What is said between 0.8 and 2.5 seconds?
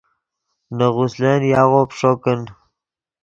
غسلن یاغو پیݯو کن